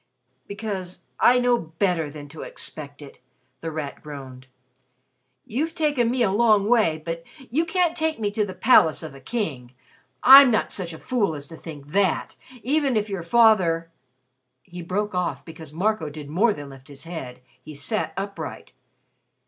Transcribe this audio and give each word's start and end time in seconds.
"Because 0.47 1.01
I 1.19 1.37
know 1.37 1.55
better 1.59 2.09
than 2.09 2.27
to 2.29 2.41
expect 2.41 3.03
it!" 3.03 3.19
The 3.59 3.69
Rat 3.69 4.01
groaned. 4.01 4.47
"You've 5.45 5.75
taken 5.75 6.09
me 6.09 6.23
a 6.23 6.31
long 6.31 6.67
way, 6.67 6.99
but 7.05 7.23
you 7.51 7.67
can't 7.67 7.95
take 7.95 8.19
me 8.19 8.31
to 8.31 8.43
the 8.43 8.55
palace 8.55 9.03
of 9.03 9.13
a 9.13 9.19
king. 9.19 9.73
I'm 10.23 10.49
not 10.49 10.71
such 10.71 10.91
a 10.91 10.97
fool 10.97 11.35
as 11.35 11.45
to 11.45 11.55
think 11.55 11.89
that, 11.89 12.35
even 12.63 12.97
if 12.97 13.09
your 13.09 13.21
father" 13.21 13.91
He 14.63 14.81
broke 14.81 15.13
off 15.13 15.45
because 15.45 15.71
Marco 15.71 16.09
did 16.09 16.31
more 16.31 16.51
than 16.51 16.69
lift 16.69 16.87
his 16.87 17.03
head. 17.03 17.39
He 17.61 17.75
sat 17.75 18.11
upright. 18.17 18.71